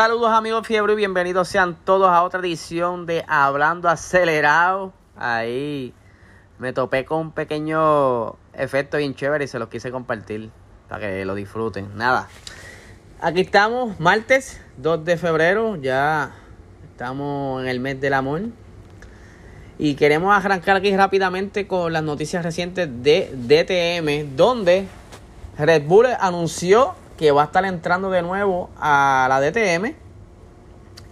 Saludos 0.00 0.32
amigos 0.32 0.66
Fiebre 0.66 0.94
y 0.94 0.96
bienvenidos 0.96 1.46
sean 1.46 1.76
todos 1.84 2.08
a 2.08 2.22
otra 2.22 2.40
edición 2.40 3.04
de 3.04 3.22
Hablando 3.28 3.86
Acelerado. 3.86 4.94
Ahí 5.14 5.92
me 6.58 6.72
topé 6.72 7.04
con 7.04 7.18
un 7.18 7.32
pequeño 7.32 8.36
efecto 8.54 8.96
bien 8.96 9.14
chévere 9.14 9.44
y 9.44 9.46
se 9.46 9.58
los 9.58 9.68
quise 9.68 9.90
compartir 9.90 10.48
para 10.88 11.06
que 11.06 11.26
lo 11.26 11.34
disfruten. 11.34 11.98
Nada, 11.98 12.28
aquí 13.20 13.42
estamos, 13.42 14.00
martes 14.00 14.58
2 14.78 15.04
de 15.04 15.18
febrero, 15.18 15.76
ya 15.76 16.32
estamos 16.92 17.60
en 17.62 17.68
el 17.68 17.78
mes 17.78 18.00
del 18.00 18.14
amor. 18.14 18.40
Y 19.78 19.96
queremos 19.96 20.34
arrancar 20.34 20.76
aquí 20.76 20.96
rápidamente 20.96 21.66
con 21.66 21.92
las 21.92 22.02
noticias 22.02 22.42
recientes 22.42 22.88
de 23.02 23.30
DTM, 23.34 24.34
donde 24.34 24.88
Red 25.58 25.82
Bull 25.82 26.06
anunció 26.18 26.94
que 27.20 27.32
va 27.32 27.42
a 27.42 27.44
estar 27.44 27.66
entrando 27.66 28.10
de 28.10 28.22
nuevo 28.22 28.70
a 28.78 29.26
la 29.28 29.42
DTM 29.42 29.94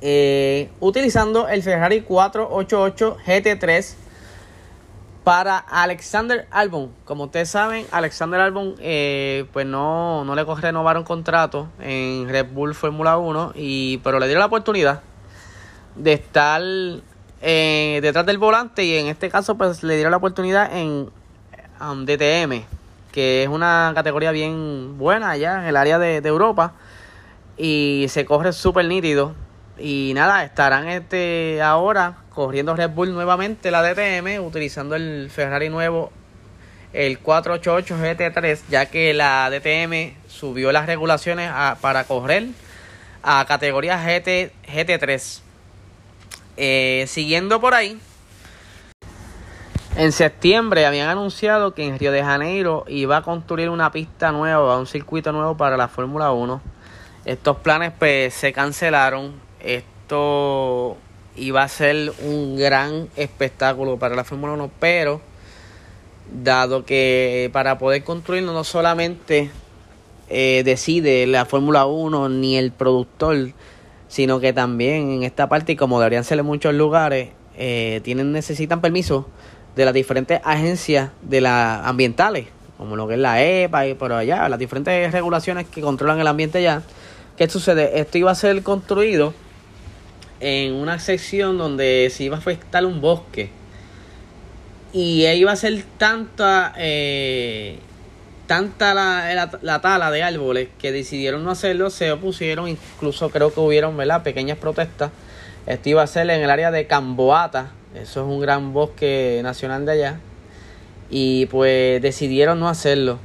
eh, 0.00 0.70
utilizando 0.80 1.48
el 1.48 1.62
Ferrari 1.62 2.00
488 2.00 3.18
GT3 3.26 3.94
para 5.22 5.58
Alexander 5.58 6.48
Albon. 6.50 6.92
Como 7.04 7.24
ustedes 7.24 7.50
saben, 7.50 7.84
Alexander 7.90 8.40
Albon 8.40 8.76
eh, 8.78 9.44
pues 9.52 9.66
no, 9.66 10.24
no 10.24 10.34
le 10.34 10.44
renovaron 10.44 11.04
contrato 11.04 11.68
en 11.78 12.26
Red 12.26 12.46
Bull 12.54 12.74
Fórmula 12.74 13.18
1, 13.18 13.52
y, 13.54 13.98
pero 13.98 14.18
le 14.18 14.28
dieron 14.28 14.40
la 14.40 14.46
oportunidad 14.46 15.02
de 15.94 16.14
estar 16.14 16.62
eh, 17.42 17.98
detrás 18.00 18.24
del 18.24 18.38
volante 18.38 18.82
y 18.82 18.96
en 18.96 19.08
este 19.08 19.28
caso 19.28 19.58
pues 19.58 19.82
le 19.82 19.96
dieron 19.96 20.12
la 20.12 20.16
oportunidad 20.16 20.74
en 20.74 21.10
um, 21.82 22.06
DTM 22.06 22.77
que 23.18 23.42
es 23.42 23.48
una 23.48 23.90
categoría 23.96 24.30
bien 24.30 24.96
buena 24.96 25.30
allá 25.32 25.62
en 25.62 25.64
el 25.66 25.76
área 25.76 25.98
de, 25.98 26.18
Europa 26.18 26.74
y 27.56 28.06
se 28.10 28.24
corre 28.24 28.52
súper 28.52 28.84
nítido. 28.84 29.34
Y 29.76 30.12
nada, 30.14 30.44
estarán 30.44 30.88
este 30.88 31.60
ahora 31.60 32.18
corriendo 32.32 32.76
Red 32.76 32.90
Bull 32.90 33.12
nuevamente 33.12 33.72
la 33.72 33.82
DTM 33.82 34.40
utilizando 34.46 34.94
el 34.94 35.30
Ferrari 35.32 35.68
nuevo 35.68 36.12
el 36.92 37.18
488 37.18 37.96
GT3 37.96 38.60
ya 38.68 38.86
que 38.86 39.12
la 39.14 39.50
DTM 39.50 40.14
subió 40.28 40.70
las 40.70 40.86
regulaciones 40.86 41.50
para 41.80 42.04
correr 42.04 42.46
a 43.24 43.44
categoría 43.46 43.98
GT, 43.98 44.52
GT3. 44.64 45.40
Eh, 46.56 47.04
siguiendo 47.08 47.60
por 47.60 47.74
ahí, 47.74 47.98
en 49.98 50.12
septiembre 50.12 50.86
habían 50.86 51.08
anunciado 51.08 51.74
que 51.74 51.84
en 51.84 51.98
Río 51.98 52.12
de 52.12 52.22
Janeiro 52.22 52.84
iba 52.86 53.16
a 53.16 53.22
construir 53.22 53.68
una 53.68 53.90
pista 53.90 54.30
nueva, 54.30 54.78
un 54.78 54.86
circuito 54.86 55.32
nuevo 55.32 55.56
para 55.56 55.76
la 55.76 55.88
Fórmula 55.88 56.30
1. 56.30 56.60
Estos 57.24 57.56
planes 57.56 57.92
pues 57.98 58.32
se 58.32 58.52
cancelaron. 58.52 59.32
Esto 59.58 60.96
iba 61.34 61.64
a 61.64 61.68
ser 61.68 62.12
un 62.22 62.56
gran 62.56 63.08
espectáculo 63.16 63.98
para 63.98 64.14
la 64.14 64.22
Fórmula 64.22 64.52
1, 64.52 64.70
pero 64.78 65.20
dado 66.32 66.84
que 66.84 67.50
para 67.52 67.76
poder 67.78 68.04
construirlo 68.04 68.52
no 68.52 68.62
solamente 68.62 69.50
eh, 70.28 70.62
decide 70.64 71.26
la 71.26 71.44
Fórmula 71.44 71.86
1 71.86 72.28
ni 72.28 72.56
el 72.56 72.70
productor, 72.70 73.50
sino 74.06 74.38
que 74.38 74.52
también 74.52 75.10
en 75.10 75.22
esta 75.24 75.48
parte, 75.48 75.72
y 75.72 75.76
como 75.76 75.98
deberían 75.98 76.22
ser 76.22 76.38
en 76.38 76.46
muchos 76.46 76.72
lugares, 76.72 77.30
eh, 77.56 78.00
tienen 78.04 78.30
necesitan 78.30 78.80
permiso 78.80 79.26
de 79.78 79.84
las 79.84 79.94
diferentes 79.94 80.40
agencias 80.42 81.10
de 81.22 81.40
las 81.40 81.86
ambientales, 81.86 82.48
como 82.78 82.96
lo 82.96 83.06
que 83.06 83.14
es 83.14 83.20
la 83.20 83.40
EPA 83.40 83.86
y 83.86 83.94
por 83.94 84.12
allá, 84.12 84.48
las 84.48 84.58
diferentes 84.58 85.12
regulaciones 85.12 85.68
que 85.68 85.80
controlan 85.80 86.18
el 86.18 86.26
ambiente 86.26 86.60
ya. 86.60 86.82
¿Qué 87.36 87.48
sucede? 87.48 88.00
Esto 88.00 88.18
iba 88.18 88.32
a 88.32 88.34
ser 88.34 88.60
construido 88.64 89.34
en 90.40 90.74
una 90.74 90.98
sección 90.98 91.58
donde 91.58 92.10
se 92.12 92.24
iba 92.24 92.34
a 92.34 92.40
afectar 92.40 92.84
un 92.84 93.00
bosque. 93.00 93.50
Y 94.92 95.24
iba 95.24 95.52
a 95.52 95.56
ser 95.56 95.84
tanta, 95.96 96.74
eh, 96.76 97.78
tanta 98.48 98.94
la, 98.94 99.48
la, 99.62 99.80
tala 99.80 100.10
de 100.10 100.24
árboles 100.24 100.70
que 100.80 100.90
decidieron 100.90 101.44
no 101.44 101.52
hacerlo, 101.52 101.90
se 101.90 102.10
opusieron, 102.10 102.66
incluso 102.66 103.30
creo 103.30 103.54
que 103.54 103.60
hubieron 103.60 103.96
¿verdad? 103.96 104.24
pequeñas 104.24 104.58
protestas. 104.58 105.12
Esto 105.66 105.88
iba 105.88 106.02
a 106.02 106.06
ser 106.08 106.28
en 106.30 106.42
el 106.42 106.50
área 106.50 106.72
de 106.72 106.88
Camboata, 106.88 107.70
eso 107.94 108.20
es 108.22 108.26
un 108.26 108.40
gran 108.40 108.72
bosque 108.72 109.40
nacional 109.42 109.86
de 109.86 109.92
allá. 109.92 110.20
Y 111.10 111.46
pues 111.46 112.02
decidieron 112.02 112.60
no 112.60 112.68
hacerlo. 112.68 113.18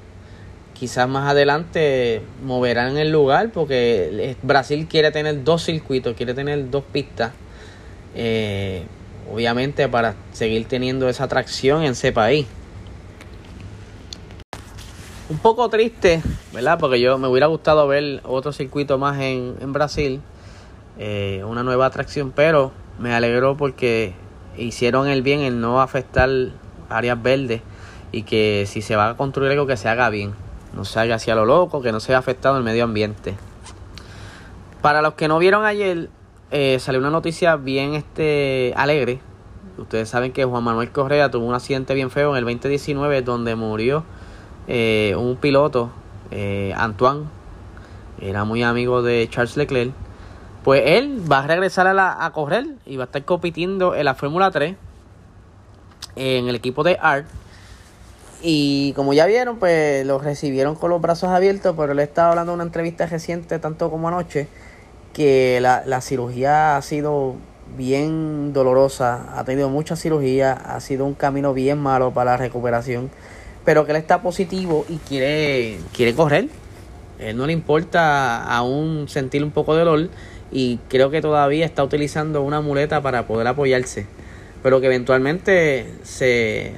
Quizás 0.74 1.08
más 1.08 1.30
adelante 1.30 2.22
moverán 2.44 2.98
el 2.98 3.12
lugar 3.12 3.52
porque 3.52 4.36
Brasil 4.42 4.88
quiere 4.90 5.12
tener 5.12 5.44
dos 5.44 5.64
circuitos, 5.64 6.16
quiere 6.16 6.34
tener 6.34 6.70
dos 6.70 6.84
pistas. 6.92 7.32
Eh, 8.16 8.84
obviamente 9.32 9.88
para 9.88 10.16
seguir 10.32 10.68
teniendo 10.68 11.10
esa 11.10 11.26
atracción 11.26 11.84
en 11.84 11.92
ese 11.92 12.12
país. 12.12 12.46
Un 15.30 15.38
poco 15.38 15.70
triste, 15.70 16.22
¿verdad? 16.52 16.78
Porque 16.80 17.00
yo 17.00 17.18
me 17.18 17.28
hubiera 17.28 17.48
gustado 17.48 17.88
ver 17.88 18.22
otro 18.24 18.52
circuito 18.52 18.98
más 18.98 19.20
en, 19.20 19.56
en 19.62 19.74
Brasil, 19.74 20.22
eh, 21.00 21.44
una 21.48 21.64
nueva 21.64 21.86
atracción, 21.86 22.32
pero 22.36 22.72
me 23.00 23.14
alegró 23.14 23.58
porque 23.58 24.14
hicieron 24.58 25.08
el 25.08 25.22
bien 25.22 25.42
en 25.42 25.62
no 25.62 25.82
afectar 25.82 26.30
áreas 26.90 27.22
verdes 27.22 27.62
y 28.12 28.24
que 28.24 28.66
si 28.68 28.82
se 28.82 28.96
va 28.96 29.10
a 29.10 29.18
construir 29.18 29.52
algo 29.52 29.68
que 29.68 29.78
se 29.78 29.90
haga 29.90 30.10
bien, 30.10 30.34
no 30.76 30.86
se 30.86 31.00
haga 31.00 31.16
hacia 31.16 31.36
lo 31.36 31.46
loco, 31.46 31.82
que 31.82 31.92
no 31.92 32.00
se 32.00 32.12
haya 32.12 32.20
afectado 32.20 32.58
el 32.58 32.64
medio 32.64 32.84
ambiente. 32.84 33.36
Para 34.82 35.02
los 35.02 35.14
que 35.14 35.28
no 35.28 35.40
vieron 35.40 35.66
ayer, 35.66 36.10
eh, 36.52 36.78
salió 36.80 37.00
una 37.00 37.10
noticia 37.10 37.56
bien 37.56 37.96
este 37.96 38.74
alegre. 38.76 39.20
Ustedes 39.78 40.10
saben 40.10 40.32
que 40.32 40.46
Juan 40.46 40.64
Manuel 40.64 40.92
Correa 40.92 41.32
tuvo 41.32 41.46
un 41.46 41.56
accidente 41.56 41.94
bien 41.96 42.12
feo 42.12 42.32
en 42.32 42.38
el 42.38 42.44
2019 42.44 43.24
donde 43.24 43.56
murió 43.56 44.04
eh, 44.68 45.16
un 45.18 45.36
piloto, 45.38 45.90
eh, 46.30 46.74
Antoine, 46.78 47.26
era 48.22 48.44
muy 48.46 48.62
amigo 48.62 49.02
de 49.02 49.28
Charles 49.30 49.58
Leclerc 49.58 49.92
pues 50.64 50.84
él 50.86 51.22
va 51.30 51.40
a 51.40 51.48
regresar 51.48 51.88
a, 51.88 51.94
la, 51.94 52.26
a 52.26 52.32
correr 52.32 52.66
y 52.86 52.98
va 52.98 53.04
a 53.04 53.06
estar 53.06 53.24
compitiendo 53.26 53.96
en 53.96 54.06
la 54.06 54.16
Fórmula 54.16 54.52
3 54.52 54.76
en 56.16 56.48
el 56.48 56.56
equipo 56.56 56.84
de 56.84 56.98
ART. 57.02 57.26
Y 58.42 58.94
como 58.94 59.14
ya 59.14 59.26
vieron, 59.26 59.58
pues 59.58 60.06
lo 60.06 60.20
recibieron 60.20 60.76
con 60.76 60.90
los 60.90 61.02
brazos 61.02 61.30
abiertos, 61.30 61.76
pero 61.78 61.94
él 61.94 62.00
estaba 62.00 62.30
hablando 62.30 62.52
en 62.52 62.56
una 62.56 62.64
entrevista 62.66 63.06
reciente, 63.06 63.58
tanto 63.60 63.90
como 63.90 64.10
anoche, 64.10 64.48
que 65.14 65.60
la, 65.62 65.84
la 65.86 66.02
cirugía 66.02 66.76
ha 66.76 66.82
sido 66.82 67.36
bien 67.78 68.52
dolorosa, 68.52 69.38
ha 69.38 69.44
tenido 69.46 69.70
mucha 69.70 69.96
cirugía, 69.96 70.54
ha 70.54 70.80
sido 70.82 71.06
un 71.06 71.14
camino 71.14 71.54
bien 71.54 71.80
malo 71.80 72.12
para 72.12 72.32
la 72.32 72.38
recuperación, 72.38 73.10
pero 73.64 73.86
que 73.86 73.92
él 73.92 73.98
está 73.98 74.22
positivo 74.22 74.86
y 74.90 74.98
quiere, 74.98 75.80
quiere 75.94 76.14
correr. 76.14 76.50
Él 77.20 77.38
no 77.38 77.48
le 77.48 77.54
importa 77.54 78.44
aún 78.44 79.08
sentir 79.08 79.44
un 79.44 79.52
poco 79.52 79.76
de 79.76 79.86
dolor 79.86 80.10
y 80.54 80.78
creo 80.88 81.10
que 81.10 81.20
todavía 81.20 81.66
está 81.66 81.84
utilizando 81.84 82.44
una 82.44 82.62
muleta 82.62 83.02
para 83.02 83.26
poder 83.26 83.48
apoyarse, 83.48 84.06
pero 84.62 84.80
que 84.80 84.86
eventualmente 84.86 85.92
se, 86.04 86.76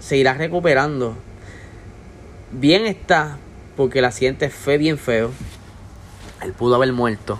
se 0.00 0.16
irá 0.16 0.34
recuperando. 0.34 1.14
Bien 2.50 2.86
está, 2.86 3.36
porque 3.76 3.98
el 3.98 4.06
accidente 4.06 4.48
fue 4.48 4.78
bien 4.78 4.96
feo, 4.96 5.30
él 6.42 6.54
pudo 6.54 6.76
haber 6.76 6.92
muerto. 6.94 7.38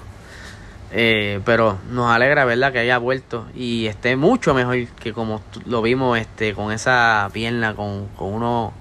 Eh, 0.92 1.40
pero 1.44 1.78
nos 1.90 2.10
alegra 2.10 2.44
verdad 2.44 2.72
que 2.72 2.80
haya 2.80 2.98
vuelto 2.98 3.46
y 3.54 3.86
esté 3.86 4.16
mucho 4.16 4.54
mejor 4.54 4.88
que 4.88 5.12
como 5.12 5.40
lo 5.64 5.82
vimos 5.82 6.18
este 6.18 6.52
con 6.52 6.72
esa 6.72 7.30
pierna 7.32 7.76
con, 7.76 8.08
con 8.16 8.34
uno 8.34 8.72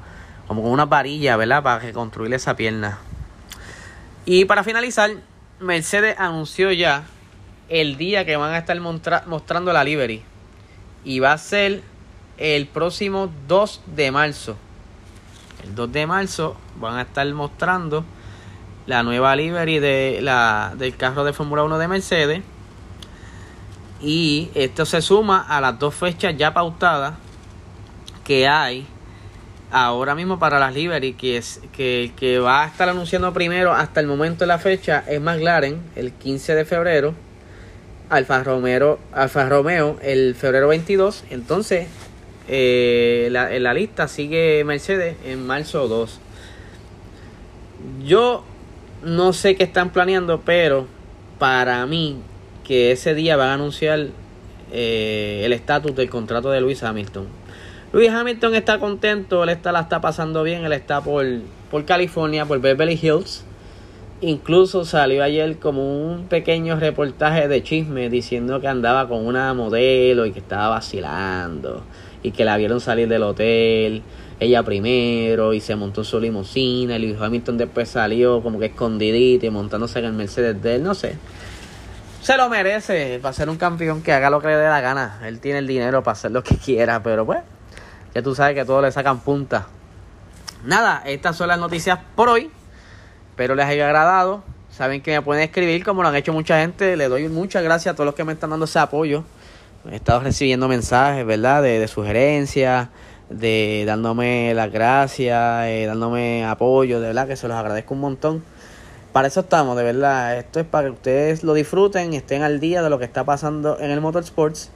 como 0.47 0.63
con 0.63 0.71
una 0.71 0.85
varilla 0.85 1.37
verdad 1.37 1.61
para 1.61 1.77
reconstruir 1.77 2.33
esa 2.33 2.55
pierna 2.55 2.97
y 4.25 4.45
para 4.45 4.63
finalizar 4.63 5.11
Mercedes 5.59 6.15
anunció 6.17 6.71
ya 6.71 7.03
el 7.67 7.97
día 7.97 8.25
que 8.25 8.37
van 8.37 8.53
a 8.53 8.57
estar 8.57 8.79
mostrando 8.79 9.73
la 9.73 9.83
livery. 9.83 10.23
Y 11.03 11.19
va 11.19 11.33
a 11.33 11.37
ser 11.37 11.81
el 12.37 12.67
próximo 12.67 13.29
2 13.47 13.81
de 13.87 14.11
marzo. 14.11 14.57
El 15.63 15.75
2 15.75 15.91
de 15.91 16.07
marzo 16.07 16.55
van 16.79 16.97
a 16.97 17.01
estar 17.01 17.27
mostrando 17.33 18.05
la 18.85 19.03
nueva 19.03 19.35
livery 19.35 19.79
de 19.79 20.19
la, 20.21 20.73
del 20.77 20.95
carro 20.95 21.23
de 21.23 21.33
Fórmula 21.33 21.63
1 21.63 21.77
de 21.77 21.87
Mercedes. 21.87 22.41
Y 24.01 24.49
esto 24.55 24.85
se 24.85 25.01
suma 25.01 25.45
a 25.47 25.59
las 25.59 25.77
dos 25.77 25.93
fechas 25.93 26.35
ya 26.37 26.53
pautadas 26.53 27.15
que 28.23 28.47
hay 28.47 28.87
ahora 29.71 30.15
mismo 30.15 30.39
para 30.39 30.59
las 30.59 30.73
livery, 30.73 31.13
que 31.13 31.37
es 31.37 31.61
que, 31.71 32.11
que 32.15 32.39
va 32.39 32.63
a 32.63 32.67
estar 32.67 32.89
anunciando 32.89 33.33
primero 33.33 33.73
hasta 33.73 33.99
el 33.99 34.07
momento 34.07 34.39
de 34.39 34.47
la 34.47 34.59
fecha 34.59 35.03
es 35.07 35.21
McLaren, 35.21 35.81
el 35.95 36.11
15 36.11 36.55
de 36.55 36.65
febrero, 36.65 37.13
Alfa 38.09 38.43
Romeo, 38.43 38.99
Alfa 39.13 39.47
Romeo 39.47 39.97
el 40.01 40.35
febrero 40.35 40.67
22, 40.69 41.25
entonces 41.29 41.87
eh, 42.47 43.29
la, 43.31 43.53
en 43.55 43.63
la 43.63 43.73
lista 43.73 44.07
sigue 44.07 44.63
Mercedes 44.63 45.15
en 45.25 45.45
marzo 45.45 45.87
2. 45.87 46.19
Yo 48.03 48.43
no 49.03 49.33
sé 49.33 49.55
qué 49.55 49.63
están 49.63 49.91
planeando, 49.91 50.41
pero 50.41 50.87
para 51.37 51.85
mí 51.85 52.17
que 52.63 52.91
ese 52.91 53.13
día 53.13 53.35
van 53.35 53.49
a 53.49 53.53
anunciar 53.53 54.07
eh, 54.71 55.41
el 55.45 55.53
estatus 55.53 55.95
del 55.95 56.09
contrato 56.09 56.51
de 56.51 56.61
Luis 56.61 56.83
Hamilton. 56.83 57.27
Luis 57.91 58.09
Hamilton 58.09 58.55
está 58.55 58.79
contento, 58.79 59.43
él 59.43 59.49
está, 59.49 59.71
la 59.71 59.81
está 59.81 59.99
pasando 59.99 60.43
bien, 60.43 60.63
él 60.63 60.73
está 60.73 61.01
por, 61.01 61.25
por 61.71 61.85
California, 61.85 62.45
por 62.45 62.59
Beverly 62.59 62.99
Hills. 63.01 63.43
Incluso 64.21 64.85
salió 64.85 65.23
ayer 65.23 65.57
como 65.57 66.11
un 66.11 66.27
pequeño 66.27 66.79
reportaje 66.79 67.47
de 67.47 67.63
chisme 67.63 68.09
diciendo 68.09 68.59
que 68.59 68.67
andaba 68.67 69.07
con 69.07 69.25
una 69.25 69.53
modelo 69.53 70.25
y 70.25 70.31
que 70.31 70.39
estaba 70.39 70.69
vacilando 70.69 71.83
y 72.21 72.31
que 72.31 72.43
la 72.43 72.57
vieron 72.57 72.81
salir 72.81 73.07
del 73.07 73.23
hotel 73.23 74.03
ella 74.39 74.63
primero 74.63 75.53
y 75.53 75.59
se 75.59 75.75
montó 75.75 76.03
su 76.03 76.19
limusina 76.19 76.95
y 76.95 76.99
Luis 76.99 77.19
Hamilton 77.19 77.57
después 77.57 77.89
salió 77.89 78.41
como 78.41 78.57
que 78.57 78.67
escondidito 78.67 79.45
y 79.45 79.49
montándose 79.49 79.99
en 79.99 80.05
el 80.05 80.13
Mercedes 80.13 80.61
de 80.61 80.75
él, 80.75 80.83
no 80.83 80.95
sé. 80.95 81.17
Se 82.21 82.37
lo 82.37 82.49
merece 82.49 83.19
para 83.21 83.33
ser 83.33 83.49
un 83.49 83.57
campeón 83.57 84.01
que 84.01 84.13
haga 84.13 84.29
lo 84.29 84.41
que 84.41 84.47
le 84.47 84.55
dé 84.55 84.67
la 84.67 84.81
gana. 84.81 85.19
Él 85.25 85.39
tiene 85.39 85.59
el 85.59 85.67
dinero 85.67 86.03
para 86.03 86.13
hacer 86.13 86.31
lo 86.31 86.43
que 86.43 86.55
quiera, 86.55 87.03
pero 87.03 87.25
pues 87.25 87.39
tú 88.21 88.35
sabes 88.35 88.55
que 88.55 88.65
todos 88.65 88.83
le 88.83 88.91
sacan 88.91 89.19
punta. 89.19 89.67
Nada, 90.65 91.01
estas 91.05 91.37
son 91.37 91.47
las 91.47 91.59
noticias 91.59 91.99
por 92.15 92.29
hoy. 92.29 92.51
Espero 93.29 93.55
les 93.55 93.65
haya 93.65 93.85
agradado. 93.85 94.43
Saben 94.69 95.01
que 95.01 95.11
me 95.11 95.21
pueden 95.21 95.43
escribir 95.43 95.83
como 95.83 96.03
lo 96.03 96.09
han 96.09 96.15
hecho 96.15 96.33
mucha 96.33 96.59
gente. 96.59 96.97
Le 96.97 97.07
doy 97.07 97.29
muchas 97.29 97.63
gracias 97.63 97.93
a 97.93 97.95
todos 97.95 98.05
los 98.05 98.15
que 98.15 98.23
me 98.23 98.33
están 98.33 98.49
dando 98.49 98.65
ese 98.65 98.79
apoyo. 98.79 99.23
He 99.89 99.95
estado 99.95 100.19
recibiendo 100.19 100.67
mensajes, 100.67 101.25
¿verdad? 101.25 101.63
De, 101.63 101.87
sugerencias 101.87 102.89
de 103.29 103.83
dándome 103.85 104.53
las 104.53 104.71
gracias, 104.71 105.67
eh, 105.67 105.85
dándome 105.85 106.45
apoyo, 106.45 106.99
de 106.99 107.07
verdad 107.07 107.27
que 107.27 107.35
se 107.35 107.47
los 107.47 107.55
agradezco 107.55 107.93
un 107.93 108.01
montón. 108.01 108.43
Para 109.13 109.27
eso 109.27 109.39
estamos, 109.39 109.77
de 109.77 109.83
verdad. 109.83 110.37
Esto 110.37 110.59
es 110.59 110.65
para 110.65 110.87
que 110.87 110.91
ustedes 110.91 111.43
lo 111.43 111.53
disfruten 111.53 112.13
estén 112.13 112.41
al 112.41 112.59
día 112.59 112.81
de 112.81 112.89
lo 112.89 112.99
que 112.99 113.05
está 113.05 113.23
pasando 113.23 113.79
en 113.79 113.91
el 113.91 114.01
motorsports. 114.01 114.71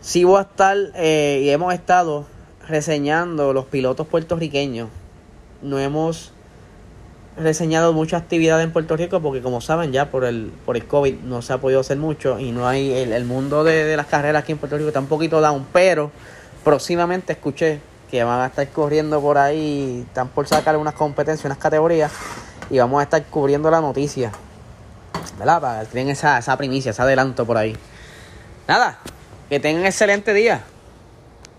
Sí 0.00 0.24
voy 0.24 0.38
a 0.38 0.42
estar 0.42 0.76
eh, 0.94 1.40
y 1.42 1.48
hemos 1.48 1.72
estado 1.72 2.26
reseñando 2.68 3.52
los 3.52 3.66
pilotos 3.66 4.06
puertorriqueños. 4.06 4.88
No 5.62 5.78
hemos 5.78 6.32
reseñado 7.36 7.92
mucha 7.92 8.16
actividad 8.16 8.62
en 8.62 8.72
Puerto 8.72 8.96
Rico 8.96 9.20
porque 9.20 9.42
como 9.42 9.60
saben 9.60 9.90
ya 9.90 10.10
por 10.10 10.24
el 10.24 10.52
por 10.64 10.76
el 10.76 10.86
COVID 10.86 11.14
no 11.20 11.42
se 11.42 11.52
ha 11.52 11.58
podido 11.58 11.80
hacer 11.80 11.96
mucho 11.96 12.38
y 12.38 12.52
no 12.52 12.68
hay 12.68 12.92
el, 12.92 13.12
el 13.12 13.24
mundo 13.24 13.64
de, 13.64 13.82
de 13.84 13.96
las 13.96 14.06
carreras 14.06 14.44
aquí 14.44 14.52
en 14.52 14.58
Puerto 14.58 14.76
Rico 14.76 14.88
está 14.88 15.00
un 15.00 15.08
poquito 15.08 15.40
down, 15.40 15.66
pero 15.72 16.12
próximamente 16.62 17.32
escuché 17.32 17.80
que 18.10 18.22
van 18.22 18.40
a 18.40 18.46
estar 18.46 18.68
corriendo 18.68 19.20
por 19.20 19.38
ahí, 19.38 20.04
están 20.06 20.28
por 20.28 20.46
sacar 20.46 20.76
unas 20.76 20.94
competencias, 20.94 21.44
unas 21.44 21.58
categorías, 21.58 22.12
y 22.70 22.78
vamos 22.78 23.00
a 23.00 23.02
estar 23.02 23.24
cubriendo 23.24 23.70
la 23.72 23.80
noticia. 23.80 24.30
¿Verdad? 25.36 25.60
Para 25.60 25.80
que 25.80 25.86
tengan 25.86 26.12
esa, 26.12 26.38
esa 26.38 26.56
primicia, 26.56 26.92
ese 26.92 27.02
adelanto 27.02 27.44
por 27.44 27.56
ahí. 27.56 27.76
Nada, 28.68 28.98
que 29.48 29.58
tengan 29.58 29.84
excelente 29.84 30.32
día. 30.32 30.62